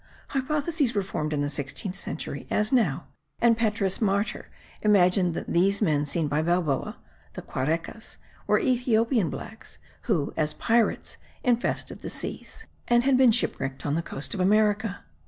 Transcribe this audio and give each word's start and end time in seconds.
Hypotheses 0.29 0.95
were 0.95 1.03
formed 1.03 1.31
in 1.31 1.41
the 1.43 1.49
sixteenth 1.51 1.95
century, 1.95 2.47
as 2.49 2.71
now; 2.71 3.05
and 3.39 3.55
Petrus 3.55 4.01
Martyr 4.01 4.47
imagined 4.81 5.35
that 5.35 5.45
these 5.53 5.79
men 5.79 6.07
seen 6.07 6.27
by 6.27 6.41
Balboa 6.41 6.97
(the 7.33 7.43
Quarecas), 7.43 8.17
were 8.47 8.57
Ethiopian 8.57 9.29
blacks 9.29 9.77
who, 10.05 10.33
as 10.35 10.53
pirates, 10.55 11.17
infested 11.43 11.99
the 11.99 12.09
seas, 12.09 12.65
and 12.87 13.03
had 13.03 13.15
been 13.15 13.29
shipwrecked 13.29 13.85
on 13.85 13.93
the 13.93 14.01
coast 14.01 14.33
of 14.33 14.39
America. 14.39 15.01